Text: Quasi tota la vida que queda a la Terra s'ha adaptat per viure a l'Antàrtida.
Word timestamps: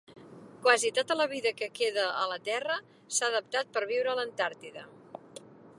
Quasi 0.61 0.89
tota 0.99 1.17
la 1.19 1.27
vida 1.33 1.51
que 1.59 1.67
queda 1.79 2.07
a 2.23 2.25
la 2.33 2.39
Terra 2.49 2.79
s'ha 3.17 3.29
adaptat 3.33 3.73
per 3.77 3.87
viure 3.95 4.13
a 4.15 4.19
l'Antàrtida. 4.21 4.91